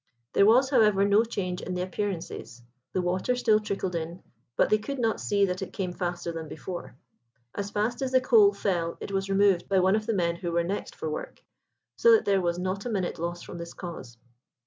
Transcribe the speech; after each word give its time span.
There 0.33 0.47
was, 0.47 0.71
however, 0.71 1.05
no 1.05 1.23
change 1.23 1.61
in 1.61 1.75
the 1.75 1.83
appearances; 1.83 2.63
the 2.91 3.03
water 3.03 3.35
still 3.35 3.59
trickled 3.59 3.93
in, 3.93 4.23
but 4.55 4.71
they 4.71 4.79
could 4.79 4.97
not 4.97 5.21
see 5.21 5.45
that 5.45 5.61
it 5.61 5.71
came 5.73 5.93
faster 5.93 6.31
than 6.31 6.47
before. 6.47 6.95
As 7.53 7.69
fast 7.69 8.01
as 8.01 8.11
the 8.11 8.19
coal 8.19 8.51
fell 8.51 8.97
it 8.99 9.11
was 9.11 9.29
removed 9.29 9.69
by 9.69 9.77
one 9.77 9.95
of 9.95 10.07
the 10.07 10.15
men 10.15 10.37
who 10.37 10.51
were 10.53 10.63
next 10.63 10.95
for 10.95 11.07
work, 11.07 11.43
so 11.97 12.13
that 12.15 12.25
there 12.25 12.41
was 12.41 12.57
not 12.57 12.83
a 12.83 12.89
minute 12.89 13.19
lost 13.19 13.45
from 13.45 13.59
this 13.59 13.75
cause. 13.75 14.17